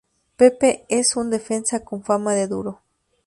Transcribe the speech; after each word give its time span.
Pepe 0.35 0.83
es 0.89 1.15
un 1.15 1.29
defensa 1.29 1.81
con 1.85 2.01
fama 2.03 2.33
de 2.33 2.47
duro. 2.47 2.81